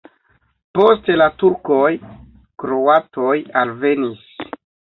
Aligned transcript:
Post 0.79 1.11
la 1.21 1.27
turkoj 1.43 1.91
kroatoj 2.65 3.39
alvenis. 3.65 4.29